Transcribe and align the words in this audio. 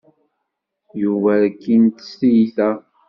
Yuba 1.01 1.31
rkin-t 1.45 1.97
s 2.09 2.11
tyita. 2.19 2.69